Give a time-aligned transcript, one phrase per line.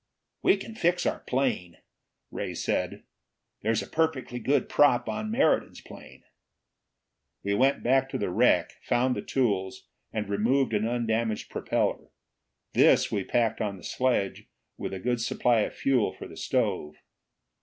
[0.41, 1.77] "We can fix our plane!"
[2.31, 3.03] Ray said.
[3.61, 6.23] "There's a perfectly good prop on Meriden's plane!"
[7.43, 12.09] We went back to the wreck, found the tools, and removed an undamaged propeller.
[12.73, 16.95] This we packed on the sledge, with a good supply of fuel for the stove.